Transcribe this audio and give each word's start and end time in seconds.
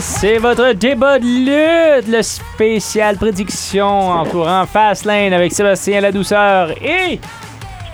C'est 0.00 0.36
votre 0.36 0.72
débat 0.72 1.18
de 1.18 1.24
lutte, 1.24 2.08
le 2.08 2.20
spécial 2.20 3.16
prédiction 3.16 3.86
en 3.86 4.24
courant 4.26 4.66
Fastlane 4.66 5.32
avec 5.32 5.52
Sébastien 5.52 6.02
La 6.02 6.12
Douceur 6.12 6.70
et 6.82 7.18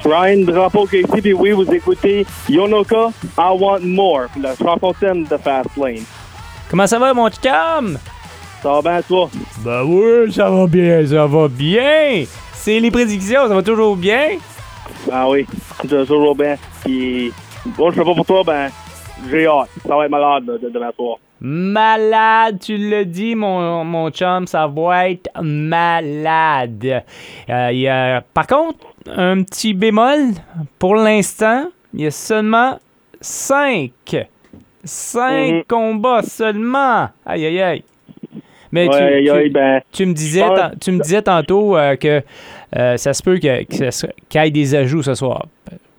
Ryan 0.04 0.44
Drapeau 0.44 0.84
Casey, 0.86 1.20
puis 1.22 1.32
oui, 1.32 1.52
vous 1.52 1.72
écoutez 1.72 2.26
Yonoka, 2.48 3.10
I 3.38 3.56
Want 3.56 3.82
More, 3.84 4.26
la 4.40 4.56
chanson 4.56 4.92
thème 4.98 5.24
de 5.24 5.36
Fastlane. 5.36 6.02
comment 6.68 6.88
ça 6.88 6.98
va 6.98 7.14
mon 7.14 7.28
chum? 7.30 7.98
Ça 8.62 8.72
va 8.72 8.82
bien, 8.82 9.02
toi? 9.02 9.30
Ben 9.58 9.82
oui, 9.84 10.32
ça 10.32 10.50
va 10.50 10.66
bien, 10.66 11.06
ça 11.06 11.26
va 11.26 11.46
bien. 11.48 12.24
C'est 12.52 12.80
les 12.80 12.90
prédictions, 12.90 13.46
ça 13.46 13.54
va 13.54 13.62
toujours 13.62 13.96
bien? 13.96 14.38
Ah 15.10 15.28
oui, 15.28 15.46
toujours 15.88 16.34
bien. 16.34 16.56
Puis, 16.84 17.32
bon, 17.64 17.90
je 17.90 17.96
sais 17.96 18.04
pas 18.04 18.14
pour 18.14 18.26
toi, 18.26 18.42
ben, 18.44 18.70
j'ai 19.30 19.46
hâte. 19.46 19.68
Ça 19.86 19.96
va 19.96 20.04
être 20.04 20.10
malade 20.10 20.44
de, 20.46 20.58
de, 20.58 20.68
demain 20.68 20.90
soir. 20.96 21.18
Malade, 21.44 22.60
tu 22.60 22.76
le 22.76 23.04
dis, 23.04 23.34
mon, 23.34 23.82
mon 23.84 24.10
chum, 24.10 24.46
ça 24.46 24.68
va 24.68 25.10
être 25.10 25.28
malade. 25.42 27.02
Euh, 27.50 27.72
y 27.72 27.88
a, 27.88 28.20
par 28.32 28.46
contre, 28.46 28.78
un 29.08 29.42
petit 29.42 29.74
bémol, 29.74 30.18
pour 30.78 30.94
l'instant, 30.94 31.64
il 31.92 32.02
y 32.02 32.06
a 32.06 32.10
seulement 32.12 32.78
5. 33.20 33.90
5 34.84 35.52
Mhm. 35.52 35.62
combats 35.68 36.22
seulement. 36.22 37.08
Aïe, 37.26 37.46
aïe, 37.46 37.60
aïe. 37.60 37.82
Mais 38.70 38.86
tu- 38.88 38.94
Ouais, 38.94 39.24
tu, 39.24 39.30
ouais, 39.32 39.48
ben, 39.50 39.80
tu 39.92 40.06
me 40.06 40.12
disais, 40.14 40.40
pense- 40.46 40.78
tu 40.80 40.92
me 40.92 41.00
disais 41.02 41.22
tantôt 41.22 41.76
euh, 41.76 41.96
que 41.96 42.22
euh, 42.76 42.96
ça 42.96 43.12
se 43.12 43.22
peut 43.22 43.38
que- 43.38 43.64
ça 43.74 43.90
se- 43.90 44.06
qu'il 44.28 44.42
y 44.42 44.46
ait 44.46 44.50
des 44.50 44.74
ajouts 44.76 45.02
ce 45.02 45.14
soir. 45.14 45.44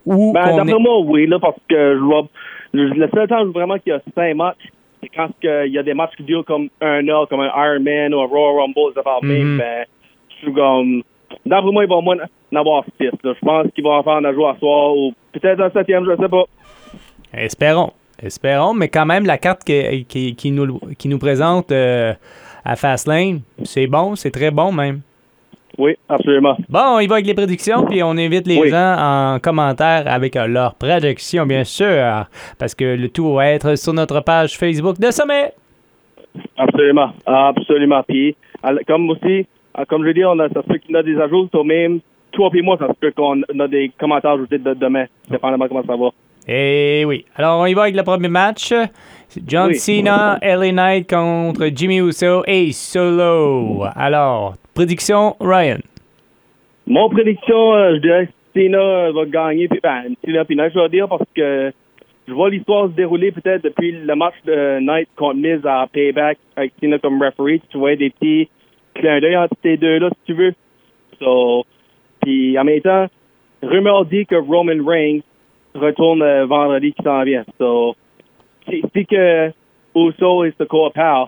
Ou 0.05 0.33
ben 0.33 0.55
d'après 0.55 0.79
moi, 0.79 0.99
oui, 1.01 1.27
là, 1.27 1.37
parce 1.39 1.55
que 1.69 1.95
je 1.95 1.99
vois, 1.99 2.27
le, 2.73 3.07
seul 3.13 3.27
temps 3.27 3.45
vraiment 3.47 3.77
qu'il 3.77 3.91
y 3.91 3.95
a 3.95 3.99
cinq 4.15 4.35
matchs, 4.35 4.57
c'est 5.03 5.09
quand 5.15 5.29
il 5.43 5.71
y 5.71 5.77
a 5.77 5.83
des 5.83 5.93
matchs 5.93 6.15
qui 6.17 6.23
durent 6.23 6.45
comme 6.45 6.69
un 6.81 7.07
heure, 7.07 7.27
comme 7.29 7.41
un 7.41 7.47
Ironman 7.55 8.13
ou 8.13 8.21
un 8.21 8.25
Royal 8.25 8.61
Rumble, 8.61 8.93
ça 8.95 9.01
va 9.01 9.19
Mhm. 9.21 9.29
même, 9.29 9.57
ben, 9.57 9.85
je 10.29 10.35
suis 10.45 10.53
comme, 10.53 11.03
d'après 11.45 11.71
moi, 11.71 11.83
ils 11.83 11.89
vont 11.89 12.01
moins 12.01 12.17
en 12.53 12.55
avoir 12.55 12.83
six, 12.99 13.09
là. 13.23 13.33
Je 13.33 13.45
pense 13.45 13.67
qu'ils 13.75 13.83
vont 13.83 13.93
en 13.93 14.03
faire 14.03 14.13
un 14.13 14.33
jour 14.33 14.49
à 14.49 14.57
soir, 14.57 14.95
ou 14.95 15.13
peut-être 15.33 15.59
un 15.61 15.69
septième, 15.69 16.05
je 16.05 16.15
sais 16.21 16.29
pas. 16.29 16.43
Espérons. 17.33 17.91
Espérons, 18.21 18.73
mais 18.73 18.87
quand 18.89 19.05
même, 19.05 19.25
la 19.25 19.37
carte 19.37 19.63
qui, 19.63 20.05
qui- 20.05 20.35
qui 20.35 20.51
nous, 20.51 20.79
qui 20.97 21.09
nous 21.09 21.17
présente 21.19 21.71
euh, 21.71 22.13
à 22.63 22.75
Fastlane, 22.75 23.41
c'est 23.63 23.87
bon, 23.87 24.15
c'est 24.15 24.31
très 24.31 24.51
bon 24.51 24.71
même. 24.71 25.01
Oui, 25.77 25.95
absolument. 26.07 26.55
Bon, 26.69 26.79
on 26.95 26.99
y 26.99 27.07
va 27.07 27.15
avec 27.15 27.25
les 27.25 27.33
prédictions, 27.33 27.83
puis 27.85 28.03
on 28.03 28.11
invite 28.11 28.45
les 28.47 28.59
Oui. 28.59 28.69
gens 28.69 28.95
en 28.97 29.39
commentaire 29.39 30.03
avec 30.05 30.35
euh, 30.35 30.45
leurs 30.47 30.75
prédictions, 30.75 31.45
bien 31.47 31.63
sûr, 31.63 32.25
parce 32.59 32.75
que 32.75 32.95
le 32.95 33.09
tout 33.09 33.33
va 33.33 33.47
être 33.49 33.75
sur 33.75 33.93
notre 33.93 34.19
page 34.21 34.57
Facebook 34.57 34.99
de 34.99 35.09
Sommet. 35.09 35.51
Absolument. 36.57 37.11
Absolument. 37.25 38.03
Puis, 38.07 38.35
comme 38.87 39.09
aussi, 39.09 39.45
à- 39.73 39.85
comme 39.85 40.05
je 40.05 40.11
dis, 40.11 40.23
on 40.25 40.37
a, 40.39 40.47
ça 40.49 40.61
se 40.61 40.67
peut 40.67 40.77
qu'il 40.77 40.93
y 40.95 40.97
a 40.97 41.03
des 41.03 41.17
ajouts, 41.19 41.49
même 41.63 41.99
toi 42.31 42.49
et 42.53 42.61
moi, 42.61 42.77
ça 42.79 42.87
se 42.87 42.93
peut 42.93 43.11
qu'on 43.15 43.41
a 43.41 43.67
des 43.67 43.91
commentaires 43.99 44.31
ajoutés 44.31 44.57
de 44.57 44.73
demain, 44.73 45.05
dépendamment 45.29 45.67
comment 45.67 45.83
ça 45.85 45.95
va. 45.95 46.09
Et 46.47 47.03
oui. 47.05 47.25
Alors, 47.35 47.61
on 47.61 47.65
y 47.65 47.73
va 47.73 47.83
avec 47.83 47.95
le 47.95 48.03
premier 48.03 48.27
match. 48.27 48.73
John 49.47 49.69
Oui. 49.69 49.75
Cena, 49.75 50.37
LA 50.41 50.71
Knight 50.71 51.09
contre 51.09 51.67
Jimmy 51.73 51.97
Uso 51.97 52.43
et 52.45 52.71
Solo. 52.71 53.83
Alors, 53.95 54.55
prédiction, 54.73 55.35
Ryan. 55.39 55.79
Mon 56.87 57.09
prédiction, 57.09 57.73
euh, 57.73 57.95
je 57.95 58.01
dirais 58.01 58.27
que 58.27 58.31
Cena 58.53 58.79
euh, 58.79 59.11
va 59.13 59.25
gagner. 59.25 59.67
Puis, 59.67 59.79
ben, 59.81 60.13
Cena 60.25 60.69
je 60.69 60.79
vais 60.79 60.89
dire, 60.89 61.07
parce 61.07 61.23
que 61.35 61.71
je 62.27 62.33
vois 62.33 62.49
l'histoire 62.49 62.87
se 62.87 62.93
dérouler 62.93 63.31
peut-être 63.31 63.63
depuis 63.63 63.91
le 63.91 64.15
match 64.15 64.35
de 64.45 64.79
Knight 64.79 65.09
contre 65.15 65.35
Miz 65.35 65.65
à 65.65 65.87
Payback 65.91 66.37
avec 66.55 66.73
Cena 66.81 66.99
comme 66.99 67.21
referee. 67.21 67.61
Tu 67.69 67.77
vois 67.77 67.95
des 67.95 68.09
petits 68.09 68.49
clins 68.95 69.19
d'œil 69.19 69.37
entre 69.37 69.55
ces 69.63 69.77
deux-là, 69.77 70.09
si 70.09 70.25
tu 70.25 70.33
veux. 70.33 70.53
So, 71.19 71.65
puis 72.21 72.57
en 72.57 72.63
même 72.63 72.81
temps, 72.81 73.07
rumeur 73.61 74.05
dit 74.05 74.25
que 74.25 74.35
Roman 74.35 74.83
Reigns 74.85 75.21
retourne 75.73 76.21
euh, 76.21 76.45
vendredi 76.45 76.93
qui 76.93 77.03
s'en 77.03 77.23
vient. 77.23 77.43
So, 77.59 77.95
si, 78.69 78.83
si 78.93 79.05
que 79.05 79.51
Uso 79.95 80.45
ce 80.57 80.63
core 80.63 80.91
pal, 80.93 81.25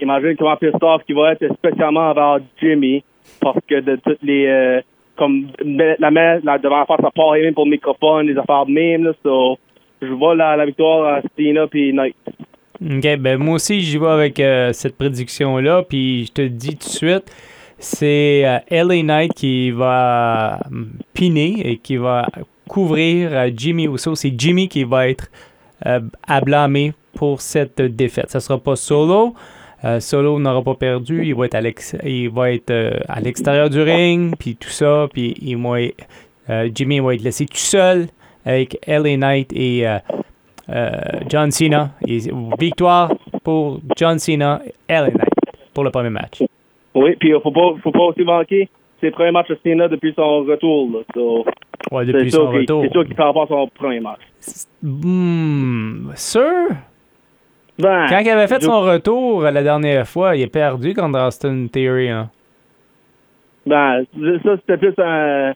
imagine 0.00 0.36
comment 0.36 0.56
off 0.82 1.04
qu'il 1.04 1.16
va 1.16 1.32
être 1.32 1.54
spécialement 1.54 2.10
envers 2.10 2.38
Jimmy 2.60 3.02
parce 3.40 3.58
que 3.68 3.80
de 3.80 3.96
toutes 3.96 4.22
les 4.22 4.46
euh, 4.46 4.80
comme 5.16 5.48
la 5.64 6.10
main 6.10 6.38
là, 6.44 6.58
devant 6.58 6.78
la 6.78 6.86
face 6.86 7.04
à 7.04 7.10
part 7.10 7.32
même 7.32 7.54
pour 7.54 7.64
le 7.64 7.72
microphone, 7.72 8.26
les 8.26 8.38
affaires 8.38 8.66
de 8.66 8.72
même 8.72 9.04
là, 9.04 9.12
je 10.00 10.06
vois 10.12 10.34
la, 10.34 10.56
la 10.56 10.66
victoire 10.66 11.14
à 11.14 11.20
Cena 11.36 11.66
puis 11.66 11.92
Knight. 11.92 12.14
OK, 12.80 13.16
ben 13.18 13.38
moi 13.38 13.56
aussi, 13.56 13.80
j'y 13.80 13.98
vais 13.98 14.06
avec 14.06 14.38
euh, 14.38 14.72
cette 14.72 14.96
prédiction-là, 14.96 15.82
puis 15.82 16.26
je 16.26 16.32
te 16.32 16.42
dis 16.42 16.76
tout 16.76 16.86
de 16.86 16.92
suite, 16.92 17.32
c'est 17.78 18.44
euh, 18.44 18.84
LA 18.84 19.02
Knight 19.02 19.34
qui 19.34 19.72
va 19.72 20.60
piner 21.12 21.68
et 21.68 21.78
qui 21.78 21.96
va 21.96 22.26
couvrir 22.68 23.48
Jimmy 23.56 23.86
Uso. 23.86 24.14
C'est 24.14 24.32
Jimmy 24.38 24.68
qui 24.68 24.84
va 24.84 25.08
être 25.08 25.28
à 25.82 26.40
blâmer 26.40 26.92
pour 27.14 27.40
cette 27.40 27.80
défaite. 27.80 28.30
Ça 28.30 28.40
sera 28.40 28.58
pas 28.58 28.76
Solo. 28.76 29.34
Euh, 29.84 30.00
Solo 30.00 30.38
n'aura 30.38 30.62
pas 30.62 30.74
perdu. 30.74 31.24
Il 31.24 31.34
va 31.34 31.46
être 31.46 31.54
à 31.54 31.60
euh, 31.60 32.90
l'extérieur 33.22 33.70
du 33.70 33.80
ring, 33.80 34.34
puis 34.38 34.56
tout 34.56 34.68
ça, 34.70 35.06
puis 35.12 35.34
il 35.40 35.56
va 35.56 35.82
être- 35.82 36.04
euh, 36.50 36.68
Jimmy 36.74 36.98
va 37.00 37.14
être 37.14 37.22
laissé 37.22 37.46
tout 37.46 37.56
seul 37.56 38.06
avec 38.44 38.78
LA 38.86 39.16
Knight 39.16 39.52
et 39.54 39.84
John 41.28 41.50
Cena. 41.50 41.90
Et 42.06 42.18
victoire 42.58 43.12
pour 43.44 43.80
John 43.96 44.18
Cena 44.18 44.60
et 44.66 44.72
LA 44.92 45.10
Knight 45.10 45.28
pour 45.74 45.84
le 45.84 45.90
premier 45.90 46.10
match. 46.10 46.42
Oui, 46.94 47.14
puis 47.20 47.28
il 47.30 47.40
faut 47.42 47.52
pas 47.52 47.74
faut 47.82 47.92
pas 47.92 48.04
aussi 48.04 48.22
manquer 48.22 48.68
ses 49.00 49.10
premiers 49.10 49.30
matchs 49.30 49.48
de 49.48 49.58
Cena 49.62 49.86
depuis 49.88 50.12
son 50.16 50.40
retour 50.44 50.90
là. 50.92 50.98
So, 51.14 51.44
Ouais, 51.92 52.04
depuis 52.04 52.30
son 52.30 52.48
retour. 52.50 52.82
C'est 52.84 52.92
sûr 52.92 53.04
qu'il 53.06 53.14
perd 53.14 53.34
pas 53.34 53.46
son 53.48 53.68
premier 53.68 54.00
match. 54.00 54.20
Hmm, 54.82 56.10
sûr? 56.16 56.68
Ben, 57.78 58.06
Quand 58.08 58.18
il 58.18 58.28
avait 58.30 58.48
fait 58.48 58.62
son 58.62 58.80
retour 58.80 59.42
la 59.42 59.62
dernière 59.62 60.06
fois, 60.08 60.34
il 60.36 60.42
est 60.42 60.46
perdu 60.52 60.94
contre 60.94 61.18
Austin 61.20 61.66
Theory. 61.72 62.08
Hein. 62.08 62.30
Ben, 63.66 64.04
ça, 64.44 64.56
c'était 64.56 64.76
plus 64.78 64.94
un, 64.98 65.52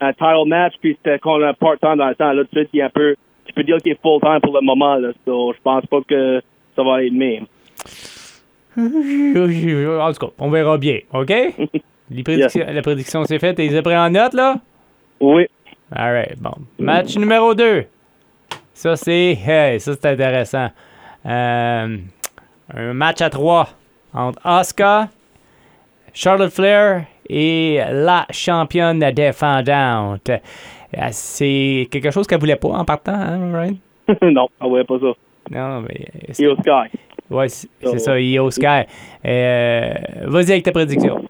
un 0.00 0.12
title 0.12 0.46
match, 0.46 0.74
puis 0.80 0.96
c'était 1.02 1.18
qu'on 1.18 1.42
a 1.42 1.54
part-time 1.54 1.96
dans 1.96 2.08
le 2.08 2.14
temps. 2.14 2.32
Là, 2.32 2.42
tout 2.44 2.54
de 2.54 2.58
suite, 2.60 2.70
il 2.74 2.80
est 2.80 2.82
un 2.82 2.90
peu, 2.90 3.14
tu 3.46 3.52
peux 3.54 3.62
dire 3.62 3.78
qu'il 3.78 3.92
est 3.92 3.98
full-time 4.02 4.40
pour 4.42 4.54
le 4.54 4.60
moment, 4.60 4.96
là. 4.96 5.10
So, 5.24 5.52
je 5.54 5.58
pense 5.62 5.86
pas 5.86 6.00
que 6.08 6.40
ça 6.76 6.82
va 6.82 7.02
être 7.02 7.12
le 7.12 7.18
même. 7.18 7.46
En 8.76 10.12
tout 10.12 10.26
cas, 10.26 10.32
on 10.38 10.50
verra 10.50 10.78
bien, 10.78 10.98
OK? 11.12 11.28
Les 12.10 12.22
prédictions- 12.22 12.66
La 12.70 12.82
prédiction 12.82 13.24
c'est 13.24 13.38
faite. 13.38 13.56
T'es 13.56 13.82
prêt 13.82 13.96
en 13.96 14.10
note, 14.10 14.34
là? 14.34 14.56
Oui. 15.20 15.46
Alright, 15.94 16.38
bon. 16.38 16.50
Match 16.78 17.16
numéro 17.16 17.54
2. 17.54 17.84
Ça, 18.74 18.96
c'est... 18.96 19.38
Hey, 19.46 19.80
ça, 19.80 19.92
c'est 19.94 20.06
intéressant. 20.06 20.68
Euh, 21.26 21.96
un 22.74 22.92
match 22.92 23.20
à 23.20 23.30
3 23.30 23.68
entre 24.12 24.38
Asuka, 24.44 25.08
Charlotte 26.12 26.50
Flair 26.52 27.04
et 27.28 27.80
la 27.90 28.26
championne 28.30 28.98
défendante. 29.12 30.28
Euh, 30.30 31.08
C'est 31.10 31.88
quelque 31.90 32.10
chose 32.10 32.26
qu'elle 32.26 32.40
voulait 32.40 32.56
pas 32.56 32.68
en 32.68 32.84
partant, 32.84 33.14
hein, 33.14 33.52
Ryan? 33.52 33.76
non, 34.30 34.48
on 34.60 34.68
voyait 34.68 34.84
pas 34.84 34.98
ça. 34.98 35.12
Non, 35.50 35.80
mais... 35.82 36.46
Au 36.46 36.54
Sky. 36.56 36.98
Ouais, 37.30 37.48
c'est 37.48 37.98
ça, 37.98 38.20
Io 38.20 38.50
Sky. 38.50 38.84
Euh, 39.24 39.94
Vas-y 40.26 40.52
avec 40.52 40.62
ta 40.64 40.72
prédiction. 40.72 41.24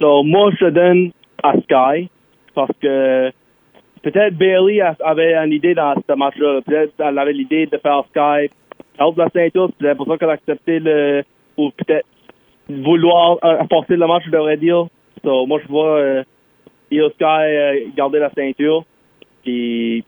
So, 0.00 0.22
moi, 0.24 0.50
je 0.58 0.66
donne 0.66 1.12
à 1.42 1.52
Sky, 1.52 2.08
parce 2.54 2.70
que 2.80 3.30
peut-être 4.04 4.36
Bailey 4.36 4.80
avait 5.00 5.34
une 5.34 5.52
idée 5.52 5.74
dans 5.74 5.94
ce 5.94 6.14
match-là. 6.14 6.60
Peut-être 6.62 6.92
elle 6.98 7.18
avait 7.18 7.32
l'idée 7.32 7.66
de 7.66 7.78
faire 7.78 8.04
Sky 8.10 8.50
out 9.00 9.16
de 9.16 9.22
la 9.22 9.28
ceinture, 9.30 9.70
c'est 9.80 9.96
pour 9.96 10.06
ça 10.06 10.18
qu'elle 10.18 10.30
a 10.30 10.34
accepté 10.34 10.78
le, 10.78 11.24
ou 11.56 11.70
peut-être 11.70 12.06
vouloir 12.68 13.38
euh, 13.44 13.64
forcer 13.68 13.96
le 13.96 14.06
match, 14.06 14.22
je 14.26 14.30
devrais 14.30 14.56
dire. 14.56 14.86
So, 15.24 15.46
moi, 15.46 15.58
je 15.62 15.68
vois 15.68 15.98
euh, 15.98 16.22
Io 16.90 17.08
Sky 17.10 17.24
euh, 17.24 17.80
garder 17.96 18.18
la 18.18 18.30
ceinture. 18.30 18.84
Puis, 19.42 20.04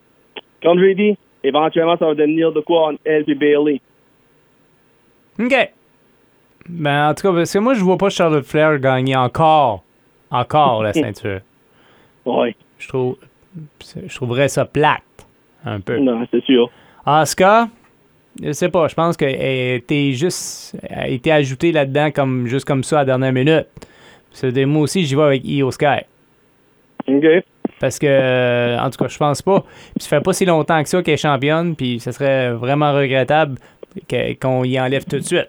comme 0.63 0.79
je 0.79 0.85
l'ai 0.85 0.95
dit, 0.95 1.17
éventuellement, 1.43 1.97
ça 1.97 2.05
va 2.05 2.15
devenir 2.15 2.51
de 2.51 2.61
quoi 2.61 2.89
entre 2.89 2.99
elle 3.03 3.25
et 3.27 3.35
Bailey. 3.35 3.81
OK. 5.39 5.71
Ben, 6.69 7.09
en 7.09 7.13
tout 7.13 7.27
cas, 7.27 7.33
parce 7.33 7.53
que 7.53 7.59
moi, 7.59 7.73
je 7.73 7.83
vois 7.83 7.97
pas 7.97 8.09
Charlotte 8.09 8.45
Flair 8.45 8.79
gagner 8.79 9.15
encore, 9.15 9.83
encore 10.31 10.83
la 10.83 10.93
ceinture. 10.93 11.41
Oui, 12.25 12.55
Je 12.77 12.87
trouve, 12.89 13.17
je 14.07 14.15
trouverais 14.15 14.47
ça 14.47 14.65
plate, 14.65 15.01
un 15.65 15.79
peu. 15.79 15.97
non, 15.99 16.25
c'est 16.31 16.43
sûr. 16.43 16.69
Asuka, 17.05 17.69
je 18.41 18.51
sais 18.51 18.69
pas, 18.69 18.87
je 18.87 18.95
pense 18.95 19.15
qu'elle 19.17 19.39
a 19.41 19.73
été 19.75 20.13
juste, 20.13 20.77
a 20.89 21.07
été 21.07 21.31
ajoutée 21.31 21.71
là-dedans 21.71 22.11
comme, 22.11 22.47
juste 22.47 22.65
comme 22.65 22.83
ça 22.83 22.97
à 22.97 22.99
la 23.01 23.05
dernière 23.05 23.33
minute. 23.33 23.67
C'est 24.31 24.65
moi 24.65 24.83
aussi, 24.83 25.05
j'y 25.05 25.15
vais 25.15 25.23
avec 25.23 25.41
Io 25.45 25.71
Sky. 25.71 26.01
OK. 27.07 27.25
Parce 27.79 27.97
que, 27.99 28.07
euh, 28.07 28.77
en 28.79 28.89
tout 28.89 28.97
cas, 28.97 29.07
je 29.07 29.17
pense 29.17 29.41
pas. 29.41 29.61
Puis 29.61 30.03
ça 30.03 30.09
fait 30.17 30.21
pas 30.23 30.33
si 30.33 30.45
longtemps 30.45 30.81
que 30.81 30.89
ça 30.89 31.01
qu'elle 31.01 31.13
est 31.13 31.17
championne, 31.17 31.75
puis 31.75 31.99
ça 31.99 32.11
serait 32.11 32.51
vraiment 32.51 32.91
regrettable 32.93 33.55
que- 34.07 34.33
qu'on 34.33 34.63
y 34.63 34.79
enlève 34.79 35.05
tout 35.05 35.17
de 35.17 35.21
suite. 35.23 35.47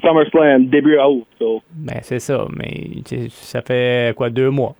SummerSlam, 0.00 0.66
début 0.68 0.98
août. 0.98 1.26
So, 1.38 1.62
Ben, 1.72 1.98
c'est 2.02 2.20
ça, 2.20 2.46
mais 2.56 3.02
ça 3.30 3.60
fait 3.62 4.14
quoi, 4.16 4.30
deux 4.30 4.50
mois, 4.50 4.74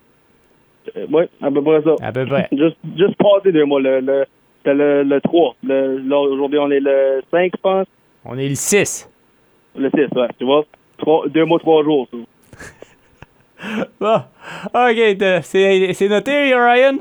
euh, 0.97 1.05
ouais, 1.11 1.29
à 1.41 1.51
peu 1.51 1.61
près 1.61 1.81
ça. 1.83 1.95
à 2.01 2.11
peu 2.11 2.25
près. 2.25 2.47
Juste, 2.51 2.77
juste 2.97 3.15
passé 3.15 3.51
deux 3.51 3.65
mois. 3.65 3.79
Le, 3.81 3.99
le, 3.99 4.25
le, 4.65 5.03
le 5.03 5.21
3. 5.21 5.55
Le, 5.63 5.97
là, 5.99 6.19
aujourd'hui, 6.19 6.59
on 6.59 6.69
est 6.71 6.79
le 6.79 7.21
5, 7.31 7.51
je 7.55 7.61
pense. 7.61 7.87
On 8.25 8.37
est 8.37 8.49
le 8.49 8.55
6. 8.55 9.09
Le 9.75 9.89
6, 9.89 10.15
ouais. 10.17 10.27
Tu 10.37 10.45
vois? 10.45 10.65
Trois, 10.97 11.27
deux 11.27 11.45
mois, 11.45 11.59
trois 11.59 11.83
jours. 11.83 12.07
Bon, 13.99 14.15
ok, 14.73 15.43
c'est 15.43 16.07
noté, 16.09 16.55
Ryan? 16.55 16.97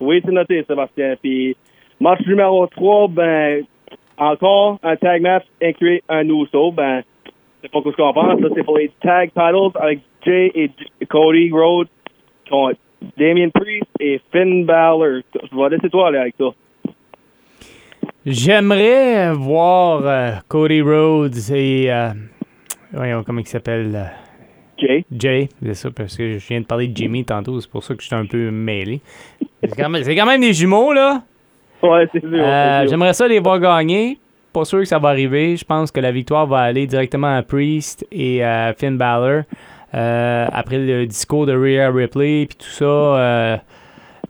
Oui, 0.00 0.20
c'est 0.24 0.32
noté, 0.32 0.64
Sébastien. 0.66 1.14
Puis, 1.22 1.56
match 2.00 2.20
numéro 2.26 2.66
3, 2.66 3.08
ben, 3.08 3.62
encore 4.18 4.78
un 4.82 4.96
tag 4.96 5.22
match 5.22 5.44
inclut 5.62 6.02
un 6.08 6.28
Uso. 6.28 6.72
Ben, 6.72 7.02
c'est 7.62 7.70
pas 7.70 7.78
ce 7.84 7.90
qu'on 7.94 8.12
pense. 8.12 8.40
Là, 8.40 8.48
c'est 8.56 8.64
pour 8.64 8.78
les 8.78 8.90
tag 9.00 9.28
titles 9.30 9.70
avec 9.80 10.00
Jay 10.26 10.50
et 10.56 10.66
J- 10.76 11.06
Cody 11.08 11.50
Rhodes 11.52 11.86
contre 12.50 12.76
Damien 13.18 13.48
Priest 13.50 13.86
et 14.00 14.20
Finn 14.32 14.64
Balor. 14.64 15.20
Je 15.34 15.56
vais 15.56 15.68
laisser 15.70 15.90
toi 15.90 16.08
aller 16.08 16.18
avec 16.18 16.34
ça. 16.38 16.46
J'aimerais 18.26 19.32
voir 19.32 20.00
euh, 20.04 20.32
Cody 20.48 20.80
Rhodes 20.80 21.50
et. 21.52 21.92
euh, 21.92 22.10
voyons, 22.92 23.22
comment 23.22 23.40
il 23.40 23.46
s'appelle 23.46 23.94
euh, 23.94 24.04
Jay. 24.78 25.04
Jay, 25.12 25.48
c'est 25.62 25.74
ça, 25.74 25.90
parce 25.90 26.16
que 26.16 26.38
je 26.38 26.48
viens 26.48 26.60
de 26.60 26.66
parler 26.66 26.88
de 26.88 26.96
Jimmy 26.96 27.24
tantôt, 27.24 27.60
c'est 27.60 27.70
pour 27.70 27.84
ça 27.84 27.94
que 27.94 28.02
je 28.02 28.06
suis 28.06 28.16
un 28.16 28.24
peu 28.24 28.50
mêlé. 28.50 29.00
C'est 29.62 29.76
quand, 29.76 29.92
quand 29.92 30.26
même 30.26 30.40
des 30.40 30.54
jumeaux, 30.54 30.92
là. 30.92 31.22
Ouais, 31.82 32.08
c'est 32.12 32.20
sûr. 32.20 32.30
J'aimerais 32.88 33.12
ça 33.12 33.28
les 33.28 33.40
voir 33.40 33.60
gagner. 33.60 34.18
Pas 34.54 34.64
sûr 34.64 34.78
que 34.78 34.84
ça 34.86 34.98
va 34.98 35.10
arriver. 35.10 35.56
Je 35.56 35.64
pense 35.64 35.90
que 35.90 36.00
la 36.00 36.12
victoire 36.12 36.46
va 36.46 36.60
aller 36.60 36.86
directement 36.86 37.36
à 37.36 37.42
Priest 37.42 38.06
et 38.10 38.42
à 38.42 38.72
Finn 38.72 38.96
Balor. 38.96 39.42
Euh, 39.94 40.46
après 40.52 40.78
le 40.78 41.06
discours 41.06 41.46
de 41.46 41.52
Rhea 41.52 41.88
Ripley 41.90 42.46
puis 42.46 42.58
tout 42.58 42.66
ça 42.66 42.84
euh, 42.84 43.56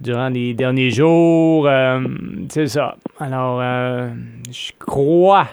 durant 0.00 0.28
les 0.28 0.52
derniers 0.52 0.90
jours. 0.90 1.66
euh, 1.66 2.02
c'est 2.50 2.66
ça. 2.66 2.96
Alors, 3.18 3.62
je 4.50 4.72
crois 4.78 5.48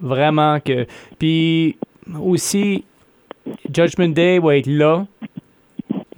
vraiment 0.00 0.58
que. 0.58 0.86
Puis 1.18 1.76
aussi, 2.20 2.84
Judgment 3.72 4.08
Day 4.08 4.38
va 4.40 4.56
être 4.56 4.66
là. 4.66 5.06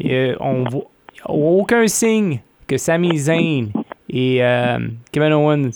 Et, 0.00 0.32
on 0.40 0.64
voit 0.64 0.90
aucun 1.26 1.86
signe 1.86 2.40
que 2.66 2.78
Sami 2.78 3.18
Zayn 3.18 3.68
et 4.08 4.40
Kevin 5.12 5.32
Owens 5.32 5.70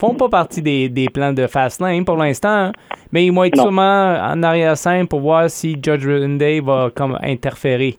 font 0.00 0.14
pas 0.14 0.28
partie 0.28 0.62
des, 0.62 0.88
des 0.88 1.08
plans 1.08 1.32
de 1.32 1.46
Fastlane 1.46 2.04
pour 2.04 2.16
l'instant, 2.16 2.48
hein. 2.66 2.72
mais 3.12 3.26
ils 3.26 3.32
vont 3.32 3.44
être 3.44 3.56
Non. 3.56 3.64
sûrement 3.64 4.16
en 4.22 4.42
arrière-scène 4.42 5.06
pour 5.08 5.20
voir 5.20 5.48
si 5.50 5.76
Judgment 5.82 6.36
Day 6.36 6.60
va 6.60 6.90
comme 6.94 7.18
interférer. 7.22 7.96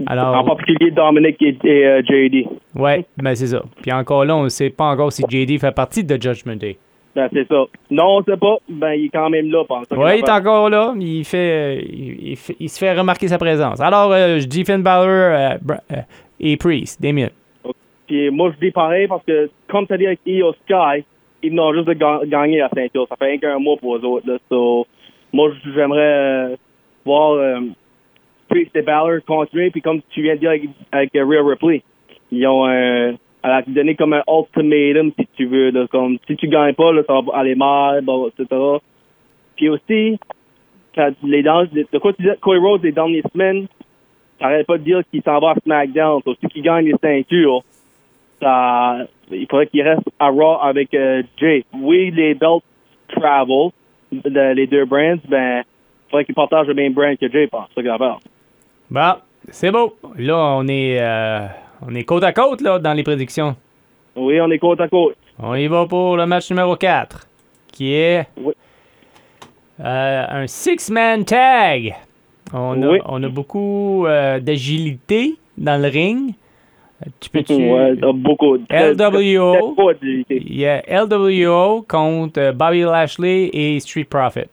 En 0.00 0.12
Alors, 0.12 0.44
particulier 0.44 0.92
Dominic 0.92 1.42
et, 1.42 1.58
et, 1.64 1.84
euh, 1.86 2.02
JD. 2.02 2.46
ouais, 2.76 3.04
ben 3.16 3.34
c'est 3.34 3.48
ça. 3.48 3.62
Puis 3.82 3.90
encore 3.92 4.24
là, 4.24 4.36
on 4.36 4.44
ne 4.44 4.48
sait 4.48 4.70
pas 4.70 4.84
encore 4.84 5.12
si 5.12 5.24
JD 5.28 5.58
fait 5.58 5.72
partie 5.74 6.04
de 6.04 6.14
Judgment 6.20 6.54
Day. 6.56 6.78
Ben, 7.16 7.28
c'est 7.32 7.48
ça. 7.48 7.64
Non, 7.90 8.18
on 8.18 8.22
sait 8.22 8.36
pas. 8.36 8.58
Ben, 8.68 8.92
il 8.92 9.06
est 9.06 9.08
quand 9.08 9.28
même 9.28 9.50
là. 9.50 9.64
Ouais, 9.96 10.18
il 10.20 10.24
est 10.24 10.30
encore 10.30 10.70
là. 10.70 10.94
Il 11.00 11.24
fait, 11.24 11.82
il, 11.82 12.28
il 12.30 12.36
fait- 12.36 12.54
il 12.60 12.68
se 12.68 12.78
fait 12.78 12.92
remarquer 12.96 13.26
sa 13.26 13.38
présence. 13.38 13.80
Alors, 13.80 14.12
euh, 14.12 14.38
je 14.38 14.46
dis 14.46 14.64
Finn 14.64 14.82
Balor 14.82 15.08
euh, 15.08 15.56
euh, 15.92 15.96
et 16.38 16.56
Priest, 16.56 17.02
Damien. 17.02 17.28
Puis 18.08 18.30
moi, 18.30 18.52
je 18.54 18.66
dis 18.66 18.72
pareil 18.72 19.06
parce 19.06 19.24
que, 19.24 19.50
comme 19.68 19.86
tu 19.86 19.92
as 19.92 19.98
dit 19.98 20.06
avec 20.06 20.20
Io 20.26 20.52
Sky, 20.64 21.04
ils 21.42 21.54
n'ont 21.54 21.72
juste 21.72 21.86
de 21.86 21.92
ga- 21.92 22.22
gagner 22.24 22.58
la 22.58 22.68
ceinture. 22.70 23.06
Ça 23.08 23.16
fait 23.16 23.38
qu'un 23.38 23.58
mois 23.58 23.76
pour 23.76 23.96
eux 23.96 24.04
autres. 24.04 24.28
Là. 24.28 24.38
So, 24.48 24.86
moi, 25.32 25.52
j'aimerais 25.74 26.00
euh, 26.00 26.56
voir 27.04 27.32
euh, 27.32 27.60
Priest 28.48 28.74
et 28.74 28.84
continuer. 29.26 29.70
Puis 29.70 29.82
comme 29.82 30.00
tu 30.10 30.22
viens 30.22 30.34
de 30.34 30.40
dire 30.40 30.50
avec, 30.90 31.14
euh, 31.14 31.24
Rhea 31.24 31.42
Ripley, 31.44 31.82
ils 32.32 32.46
ont 32.46 32.66
euh, 32.66 33.12
elle 33.42 33.50
a 33.50 33.62
donné 33.62 33.94
comme 33.94 34.14
un 34.14 34.22
ultimatum, 34.26 35.12
si 35.18 35.28
tu 35.36 35.46
veux. 35.46 35.86
comme, 35.88 36.18
si 36.26 36.36
tu 36.36 36.48
gagnes 36.48 36.74
pas, 36.74 36.92
là, 36.92 37.02
ça 37.06 37.20
va 37.20 37.38
aller 37.38 37.54
mal, 37.54 38.02
bon, 38.02 38.28
etc. 38.28 38.46
Puis 39.56 39.68
aussi, 39.68 40.18
les 41.22 41.42
dans, 41.42 41.62
de 41.64 41.98
quoi 41.98 42.12
tu 42.12 42.22
disais, 42.22 42.36
Cody 42.40 42.58
Rhodes, 42.58 42.82
les 42.82 42.92
dernières 42.92 43.22
semaines, 43.32 43.66
t'arrêtes 44.38 44.66
pas 44.66 44.78
de 44.78 44.82
dire 44.82 45.02
qu'il 45.10 45.22
s'en 45.22 45.38
va 45.38 45.50
à 45.50 45.54
SmackDown. 45.64 46.20
So, 46.24 46.34
ceux 46.40 46.48
qui 46.48 46.62
gagnent 46.62 46.86
les 46.86 46.96
ceintures, 47.00 47.62
ça, 48.40 48.98
il 49.30 49.46
faudrait 49.50 49.66
qu'il 49.66 49.82
reste 49.82 50.02
à 50.18 50.28
Raw 50.28 50.58
avec 50.62 50.92
euh, 50.94 51.22
Jay. 51.38 51.64
Oui, 51.78 52.10
les 52.10 52.34
belts 52.34 52.62
travel, 53.08 53.70
le- 54.12 54.52
les 54.54 54.66
deux 54.66 54.84
brands, 54.84 55.16
ben, 55.28 55.58
il 55.60 56.10
faudrait 56.10 56.24
qu'ils 56.24 56.34
partagent 56.34 56.66
le 56.66 56.74
même 56.74 56.92
brand 56.92 57.16
que 57.16 57.30
Jay, 57.30 57.46
pense. 57.46 57.68
C'est 57.76 57.84
ça. 57.84 57.96
Bon, 58.90 59.12
c'est 59.50 59.70
beau. 59.70 59.96
Là, 60.16 60.36
on 60.56 60.66
est, 60.68 60.98
euh, 61.00 61.46
on 61.86 61.94
est 61.94 62.04
côte 62.04 62.24
à 62.24 62.32
côte 62.32 62.60
là, 62.60 62.78
dans 62.78 62.94
les 62.94 63.02
prédictions. 63.02 63.54
Oui, 64.16 64.40
on 64.40 64.50
est 64.50 64.58
côte 64.58 64.80
à 64.80 64.88
côte. 64.88 65.16
On 65.38 65.54
y 65.54 65.66
va 65.68 65.86
pour 65.86 66.16
le 66.16 66.26
match 66.26 66.50
numéro 66.50 66.74
4, 66.74 67.28
qui 67.72 67.92
est 67.94 68.26
Oui. 68.42 68.52
euh, 69.80 70.24
un 70.28 70.46
six-man 70.46 71.24
tag. 71.24 71.94
On 72.52 72.82
a, 72.82 72.86
Oui. 72.88 72.98
on 73.04 73.22
a 73.22 73.28
beaucoup 73.28 74.06
d'agilité 74.40 75.36
dans 75.56 75.80
le 75.80 75.88
ring. 75.88 76.32
Tu 77.20 77.30
peux-tu... 77.30 77.52
Ouais, 77.54 77.94
beaucoup. 78.12 78.54
LWO. 78.56 78.64
T'as 78.68 79.82
pas 79.84 79.94
d'utilité. 79.94 80.42
Il 80.44 80.58
y 80.58 80.66
a 80.66 80.82
LWO 81.04 81.82
contre 81.82 82.40
euh, 82.40 82.52
Bobby 82.52 82.80
Lashley 82.80 83.50
et 83.52 83.78
Street 83.80 84.04
Profit. 84.04 84.46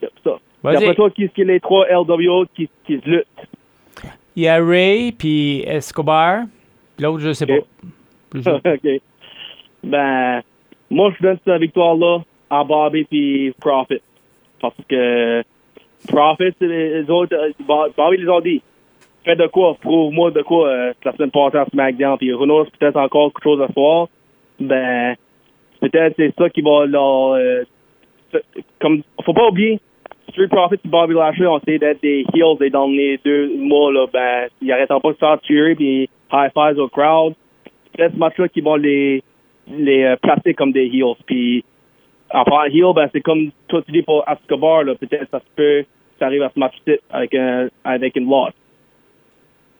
C'est 0.00 0.10
ça. 0.24 0.38
D'après 0.64 0.94
toi, 0.94 1.10
qui 1.10 1.24
est 1.24 1.38
les 1.44 1.60
trois 1.60 1.86
LWO 1.88 2.46
qui, 2.54 2.68
qui 2.86 2.98
se 2.98 3.08
luttent? 3.08 3.26
Il 4.36 4.44
y 4.44 4.48
a 4.48 4.56
Ray 4.64 5.12
puis 5.12 5.62
Escobar. 5.66 6.44
L'autre, 6.98 7.20
je 7.20 7.32
sais 7.32 7.44
Ok. 7.50 7.64
pas. 8.44 8.60
OK. 8.74 9.00
Ben, 9.84 10.40
moi, 10.90 11.12
je 11.18 11.22
donne 11.22 11.38
cette 11.44 11.60
victoire-là 11.60 12.20
à 12.50 12.64
Bobby 12.64 13.04
puis 13.04 13.52
Profit. 13.60 14.00
Parce 14.60 14.74
que 14.88 15.42
Profit, 16.06 16.54
les 16.60 17.08
autres, 17.10 17.34
euh, 17.36 17.50
Bo- 17.66 17.88
Bobby 17.96 18.16
les 18.18 18.28
a 18.30 18.40
dit. 18.40 18.62
Fais 19.28 19.36
de 19.36 19.46
quoi? 19.46 19.76
Prouve-moi 19.80 20.30
de 20.30 20.42
quoi 20.42 20.68
euh, 20.68 20.92
la 21.04 21.12
semaine 21.12 21.30
passée 21.30 21.58
à 21.58 21.66
SmackDown. 21.66 22.16
Puis 22.16 22.32
Renault, 22.32 22.64
peut-être 22.78 22.96
encore 22.96 23.32
quelque 23.32 23.42
chose 23.42 23.60
à 23.60 23.72
soir. 23.72 24.08
Ben, 24.58 25.14
peut-être 25.80 26.14
c'est 26.16 26.34
ça 26.36 26.48
qui 26.48 26.62
va 26.62 26.86
leur... 26.86 27.38
comme, 28.80 29.02
faut 29.24 29.34
pas 29.34 29.48
oublier, 29.48 29.80
Street 30.30 30.48
Profits 30.48 30.80
et 30.84 30.88
Bobby 30.88 31.14
Lashley 31.14 31.46
ont 31.46 31.58
essayé 31.58 31.78
d'être 31.78 32.00
des 32.02 32.24
heels 32.34 32.62
et 32.62 32.70
dans 32.70 32.86
les 32.86 33.18
deux 33.24 33.54
mois, 33.56 33.92
là, 33.92 34.06
ben, 34.12 34.48
ils 34.62 34.72
arrêtent 34.72 34.88
pas 34.88 35.12
de 35.12 35.16
faire 35.18 35.40
tuer 35.42 35.74
puis 35.74 36.08
high 36.32 36.50
fives 36.54 36.78
au 36.78 36.88
crowd 36.88 37.34
peut-être 37.98 38.14
ce 38.14 38.18
match-là 38.18 38.48
qui 38.48 38.60
vont 38.60 38.76
les, 38.76 39.22
les 39.66 40.04
euh, 40.04 40.16
placer 40.16 40.54
comme 40.54 40.72
des 40.72 40.86
heels. 40.86 41.16
Puis, 41.26 41.64
en 42.32 42.44
parlant 42.44 42.72
heel, 42.72 42.94
ben, 42.94 43.08
c'est 43.12 43.20
comme 43.20 43.50
toi 43.66 43.82
tu 43.82 43.92
dis 43.92 44.02
pour 44.02 44.24
Escobar, 44.28 44.84
là, 44.84 44.94
peut-être 44.94 45.30
ça 45.30 45.40
se 45.40 45.44
peut, 45.56 45.84
ça 46.18 46.26
arrive 46.26 46.42
à 46.42 46.50
ce 46.54 46.58
match-ci 46.58 46.98
avec, 47.10 47.34
un, 47.34 47.68
avec 47.84 48.16
une 48.16 48.28
loss. 48.28 48.52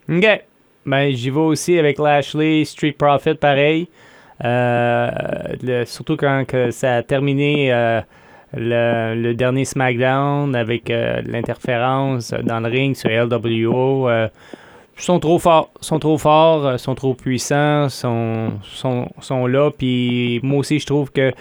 OK. 0.09 0.45
Ben, 0.87 1.11
j'y 1.15 1.29
vais 1.29 1.41
aussi 1.41 1.79
avec 1.79 1.99
Lashley, 1.99 2.65
Street 2.65 2.93
Profit, 2.93 3.35
pareil. 3.35 3.89
Euh, 4.45 5.85
surtout 5.85 6.17
quand 6.17 6.45
que 6.47 6.71
ça 6.71 6.97
a 6.97 7.03
terminé 7.03 7.73
euh, 7.73 8.01
le, 8.55 9.33
dernier 9.35 9.65
SmackDown 9.65 10.55
avec 10.55 10.91
euh, 10.91 11.21
l'interférence 11.27 12.33
dans 12.45 12.61
le 12.61 12.69
ring 12.69 12.95
sur 12.95 13.11
LWO. 13.11 14.09
ils 14.09 15.03
sont 15.03 15.21
trop 15.21 15.39
forts, 15.39 15.71
sont 15.81 15.99
trop 15.99 16.17
forts, 16.17 16.81
sont 16.81 16.95
trop 16.95 17.15
puissants, 17.15 17.91
sont, 17.91 18.53
sont, 18.63 19.11
sont 19.21 19.47
là. 19.47 19.71
Puis 19.71 20.41
moi 20.43 20.61
aussi, 20.61 20.79
je 20.79 20.87
trouve 20.87 21.13
que 21.13 21.33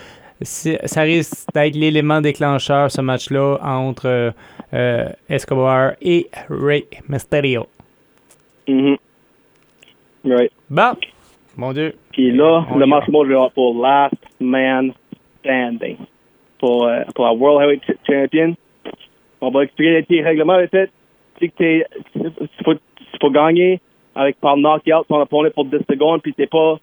ça 0.42 1.02
risque 1.02 1.34
d'être 1.54 1.76
l'élément 1.76 2.20
déclencheur, 2.20 2.92
ce 2.92 3.00
match-là, 3.00 3.60
entre 3.64 4.34
Escobar 5.30 5.94
et 6.02 6.30
Rey 6.50 6.86
Mysterio. 7.08 7.68
Mhm. 8.68 8.98
Right. 10.26 10.52
Bon, 10.70 10.94
mon 11.56 11.74
Dieu. 11.74 11.94
Puis 12.12 12.32
là, 12.32 12.66
On 12.72 12.78
le 12.78 12.86
match, 12.86 13.06
vais 13.08 13.50
pour 13.54 13.82
Last 13.82 14.16
Man 14.40 14.94
Standing. 15.40 15.98
Pour, 16.60 16.86
euh, 16.88 17.04
pour 17.16 17.26
la 17.26 17.34
World 17.34 17.62
Heavyweight 17.64 17.84
Ch- 17.86 17.98
Champion. 18.06 18.56
On 19.42 19.52
va 19.52 19.64
expliquer 19.64 19.92
les 19.92 20.04
petits 20.04 20.22
règlements. 20.22 20.56
En 20.56 20.68
fait, 20.68 20.90
c'est 21.40 21.50
que 21.50 21.84
faut, 22.66 22.74
faut 23.22 23.30
gagner 23.30 23.80
avec 24.16 24.40
par 24.40 24.58
knockout 24.58 25.08
ton 25.08 25.22
opponent 25.22 25.50
pour 25.54 25.66
10 25.66 25.78
secondes, 25.90 26.22
puis 26.24 26.34
c'est 26.36 26.50
pas 26.50 26.78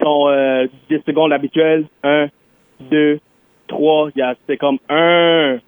ton 0.00 0.28
euh, 0.28 0.66
10 0.90 0.98
secondes 1.06 1.32
habituel. 1.32 1.86
1, 2.02 2.26
2, 2.90 3.20
3. 3.68 4.10
C'est 4.48 4.56
comme 4.56 4.78
1, 4.88 5.58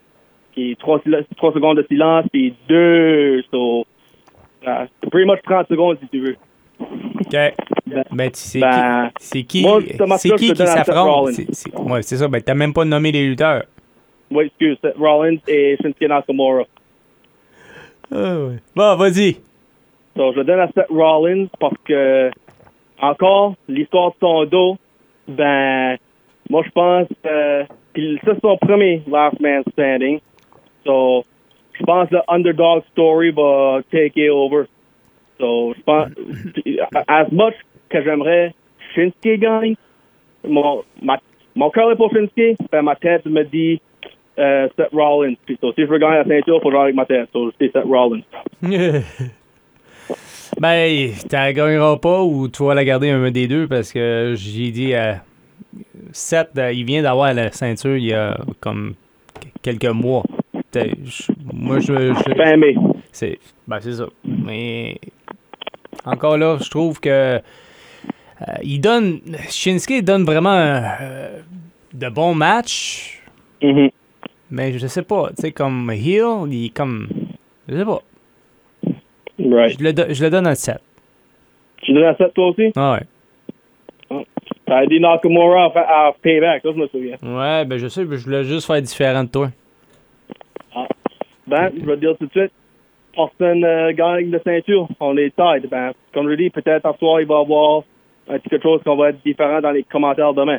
puis 0.53 0.75
3, 0.77 0.99
secondes 1.05 1.77
de 1.77 1.87
silence, 1.89 2.27
puis 2.33 2.53
2. 2.69 3.43
So, 3.53 3.87
c'est 4.65 5.11
pretty 5.11 5.27
much 5.27 5.41
30 5.45 5.69
secondes 5.69 5.99
si 6.03 6.09
tu 6.09 6.21
veux. 6.21 6.37
OK. 6.81 7.31
Ben, 7.87 8.05
Ben, 8.11 8.31
tu 8.31 8.39
sais 8.41 8.61
ben, 8.61 9.11
qui, 9.19 9.25
c'est 9.27 9.43
qui, 9.43 9.63
moi, 9.63 9.81
c'est 10.19 10.31
qui 10.37 10.53
qui 10.53 10.57
s'affronte? 10.67 11.33
C'est- 11.33 11.53
c'est- 11.55 11.77
Ouais, 11.79 12.03
c'est 12.03 12.17
ça. 12.17 12.29
Ben, 12.29 12.41
t'as 12.41 12.55
même 12.55 12.73
pas 12.73 12.85
nommé 12.85 13.13
les 13.13 13.27
lutteurs. 13.29 13.65
Oui, 14.31 14.47
excuse, 14.47 14.79
Seth 14.83 14.97
Rollins 14.97 15.37
et 15.47 15.77
Shinsuke 15.83 16.09
Nakamura. 16.09 16.65
Ah, 18.11 18.37
ouais. 18.39 18.57
Bon, 18.75 18.97
vas-y. 18.97 19.37
So, 20.17 20.33
je 20.35 20.41
donne 20.41 20.61
à 20.61 20.69
Seth 20.69 20.89
Rollins 20.91 21.47
parce 21.59 21.75
que, 21.85 22.31
encore, 23.01 23.55
l'histoire 23.69 24.11
de 24.11 24.17
son 24.21 24.45
dos, 24.47 24.77
ben, 25.29 25.97
moi, 26.51 26.63
je 26.65 26.71
pense 26.71 27.09
ça, 27.23 27.67
c'est 27.95 28.41
son 28.43 28.57
premier 28.59 29.03
Last 29.11 29.39
Man 29.41 29.63
Standing. 29.73 30.21
So, 30.87 31.25
je 31.83 31.87
pense 31.87 32.09
que 32.09 32.17
Underdog 32.29 32.85
Story 32.93 33.33
va 33.33 33.83
take 33.91 34.17
it 34.17 34.31
over. 34.31 34.69
So, 35.41 35.75
je 35.77 35.83
pense, 35.83 36.11
as 37.09 37.27
much 37.33 37.55
que 37.91 38.03
j'aimerais 38.03 38.55
Shinsuke 38.95 39.41
gagne, 39.41 39.75
mon, 40.49 40.85
mon 41.57 41.71
cœur 41.71 41.91
est 41.91 41.97
pour 41.97 42.13
Shinsuke, 42.13 42.57
ben, 42.71 42.83
ma 42.83 42.95
tête 42.95 43.27
me 43.27 43.43
dit 43.43 43.81
euh, 44.39 44.69
Seth 44.77 44.91
Rollins. 44.93 45.35
Si 45.49 45.57
je 45.61 45.85
veux 45.85 45.99
gagner 45.99 46.19
la 46.19 46.25
ceinture, 46.25 46.59
il 46.59 46.63
faut 46.63 46.71
j'aille 46.71 46.83
avec 46.83 46.95
ma 46.95 47.07
tête. 47.07 47.29
So, 47.33 47.51
c'est 47.61 47.73
Seth 47.73 47.85
Rollins. 47.85 48.23
ben, 50.61 51.11
tu 51.11 51.27
la 51.33 51.53
gagneras 51.53 51.97
pas 51.97 52.23
ou 52.23 52.49
tu 52.49 52.65
vas 52.65 52.75
la 52.75 52.85
garder 52.85 53.11
un 53.11 53.31
des 53.33 53.49
deux 53.49 53.67
parce 53.67 53.93
que 53.93 54.35
j'ai 54.37 54.71
dit 54.71 54.95
à 54.95 55.25
Seth, 56.13 56.51
euh, 56.57 56.73
il 56.73 56.85
vient 56.85 57.03
d'avoir 57.03 57.35
la 57.35 57.51
ceinture 57.51 57.97
il 57.97 58.05
y 58.05 58.13
a 58.13 58.39
comme 58.61 58.95
quelques 59.63 59.87
mois. 59.87 60.23
Moi, 61.53 61.81
je. 61.81 62.15
je- 62.15 62.35
Fin 62.37 62.57
mai. 62.57 62.75
c'est 63.13 63.39
ben, 63.69 63.79
c'est 63.81 63.93
ça. 63.93 64.07
Mais 64.25 64.99
encore 66.05 66.37
là, 66.39 66.59
je 66.63 66.71
trouve 66.71 67.01
que 67.01 67.09
euh, 67.09 67.41
il 68.63 68.81
donne. 68.81 69.21
Shinsuke 69.51 70.03
donne 70.03 70.25
vraiment 70.25 70.57
euh, 70.57 71.41
de 71.93 72.09
bons 72.09 72.35
matchs, 72.35 73.23
Mhm. 73.63 73.91
mais 74.51 74.73
je 74.79 74.87
sais 74.87 75.03
pas. 75.03 75.29
Tu 75.31 75.43
sais, 75.43 75.53
comme 75.53 75.91
Heel, 75.91 76.47
il 76.51 76.67
est 76.67 76.75
comme. 76.77 77.09
Je 77.69 77.77
sais 77.77 77.85
pas. 77.85 78.01
Right. 79.39 79.79
Je 79.79 79.85
le, 79.85 79.93
do- 79.93 80.05
je 80.11 80.25
le 80.25 80.31
donne 80.31 80.47
un 80.47 80.55
7. 80.55 80.79
Tu 81.83 81.93
donnes 81.93 82.05
à 82.05 82.15
Seth, 82.17 82.33
toi 82.35 82.49
aussi? 82.49 82.71
Ah 82.77 82.93
ouais. 84.11 84.25
T'as 84.67 84.87
dit 84.87 85.01
Nakamura 85.01 85.65
à, 85.75 86.09
à 86.09 86.13
Payback, 86.23 86.63
ça, 86.63 86.69
je 86.73 86.79
me 86.79 86.87
souviens. 86.89 87.17
Ouais, 87.23 87.65
ben 87.65 87.79
je 87.79 87.89
sais, 87.89 88.03
je 88.03 88.25
voulais 88.25 88.45
juste 88.45 88.67
faire 88.67 88.81
différent 88.81 89.25
de 89.25 89.29
toi. 89.29 89.51
Ben, 91.47 91.71
je 91.79 91.85
vais 91.85 91.97
te 91.97 92.01
dire 92.01 92.17
tout 92.19 92.27
de 92.27 92.31
suite, 92.31 92.53
Austin 93.17 93.63
euh, 93.63 93.93
gagne 93.93 94.31
la 94.31 94.43
ceinture. 94.43 94.89
On 95.01 95.17
est 95.17 95.35
tied. 95.35 95.69
Ben, 95.69 95.93
comme 96.15 96.31
je 96.31 96.35
dis, 96.37 96.51
peut-être 96.51 96.87
à 96.87 96.97
soir, 96.99 97.21
il 97.21 97.27
va 97.27 97.37
y 97.37 97.41
avoir 97.41 97.83
un 98.29 98.39
petit 98.39 98.49
quelque 98.49 98.63
chose 98.63 98.81
qu'on 98.85 98.97
va 98.97 99.11
être 99.11 99.23
différent 99.25 99.61
dans 99.61 99.73
les 99.73 99.83
commentaires 99.83 100.33
demain. 100.33 100.59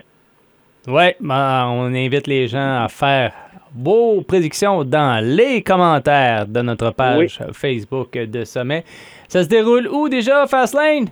Ouais, 0.87 1.15
ben, 1.19 1.67
on 1.69 1.93
invite 1.93 2.27
les 2.27 2.47
gens 2.47 2.83
à 2.83 2.87
faire 2.89 3.33
vos 3.73 4.21
prédictions 4.21 4.83
dans 4.83 5.23
les 5.23 5.63
commentaires 5.63 6.45
de 6.45 6.61
notre 6.61 6.91
page 6.91 7.39
Facebook 7.53 8.11
de 8.11 8.43
Sommet. 8.43 8.83
Ça 9.27 9.43
se 9.43 9.49
déroule 9.49 9.87
où 9.87 10.09
déjà, 10.09 10.45
Fastlane? 10.45 11.07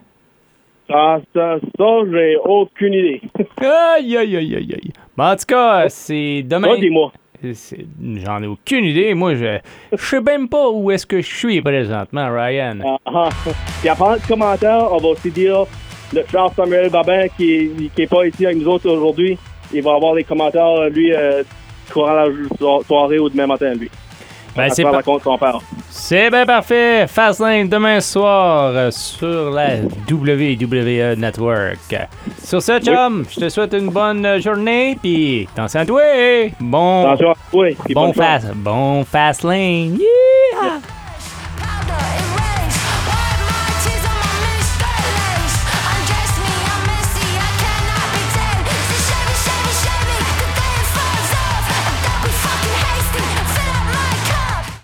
Ça, 0.92 1.22
ça, 1.34 1.56
ça, 1.78 1.86
j'ai 2.12 2.36
aucune 2.44 2.94
idée. 2.94 3.22
Aïe, 3.58 4.18
aïe, 4.18 4.36
aïe, 4.38 4.56
aïe, 4.56 4.74
aïe. 4.74 4.92
Ben, 5.18 5.32
en 5.32 5.36
tout 5.36 5.46
cas, 5.48 5.88
c'est 5.90 6.44
demain. 6.44 6.68
Toi, 6.68 6.78
dis-moi. 6.78 7.12
J'en 7.44 8.44
ai 8.44 8.48
aucune 8.48 8.86
idée. 8.86 9.14
Moi, 9.16 9.36
je 9.36 9.58
je 9.92 9.98
sais 10.06 10.22
même 10.22 10.48
pas 10.48 10.70
où 10.70 10.92
est-ce 10.92 11.06
que 11.08 11.22
je 11.22 11.36
suis 11.36 11.62
présentement, 11.62 12.30
Ryan. 12.32 12.78
Ah. 13.06 13.30
Puis 13.80 13.90
à 13.90 13.96
part 13.96 14.20
de 14.20 14.28
commentaires, 14.28 14.88
on 14.92 14.98
va 14.98 15.08
aussi 15.10 15.32
dire 15.32 15.64
le 16.14 16.22
Charles 16.32 16.52
Samuel 16.56 16.90
Babin 16.92 17.28
qui, 17.38 17.90
qui 17.96 18.02
est 18.04 18.08
pas 18.10 18.26
ici 18.28 18.46
avec 18.46 18.58
nous 18.58 18.68
autres 18.68 18.90
aujourd'hui. 18.90 19.38
Il 19.74 19.82
va 19.82 19.96
avoir 19.96 20.14
les 20.14 20.24
commentaires, 20.24 20.90
lui, 20.90 21.14
euh, 21.14 21.42
courant 21.92 22.14
la 22.14 22.28
so- 22.60 22.84
soirée 22.84 23.18
ou 23.20 23.30
demain 23.30 23.48
matin, 23.48 23.74
lui. 23.74 23.90
Ben, 24.56 24.70
c'est. 24.70 24.84
C'est 25.90 26.30
bien 26.30 26.46
parfait. 26.46 27.06
Fastlane 27.08 27.68
demain 27.70 28.00
soir 28.02 28.72
euh, 28.76 28.92
sur 28.92 29.52
la 29.52 29.78
WWE 30.10 31.16
Network. 31.18 31.96
Sur 32.44 32.62
ce, 32.62 32.80
chum, 32.80 33.26
je 33.30 33.40
te 33.40 33.50
souhaite 33.50 33.74
une 33.74 33.90
bonne 33.90 34.42
journée. 34.42 34.98
Puis, 35.02 35.48
attention 35.54 35.80
à 35.80 35.86
toi. 35.86 36.02
Bon, 36.60 37.06
Attention, 37.12 37.34
bon, 37.94 38.14
fast, 38.14 38.54
bon 38.56 39.04
Fastlane. 39.06 39.98
Yeah! 39.98 40.80